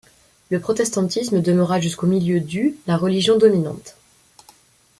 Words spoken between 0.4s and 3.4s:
Le protestantisme demeura jusqu'au milieu du la religion